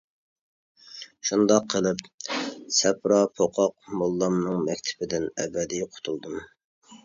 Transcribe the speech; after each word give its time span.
شۇنداق 1.29 1.67
قىلىپ، 1.73 2.01
سەپرا 2.79 3.21
پوقاق 3.41 3.93
موللامنىڭ 4.03 4.67
مەكتىپىدىن 4.67 5.33
ئەبەدىي 5.41 5.89
قۇتۇلدۇم. 5.95 6.45